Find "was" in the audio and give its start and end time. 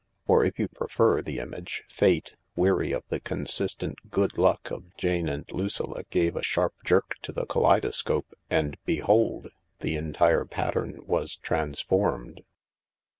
11.05-11.35